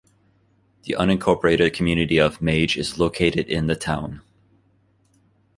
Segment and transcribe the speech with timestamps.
[0.85, 4.21] The unincorporated community of Madge is located in the town.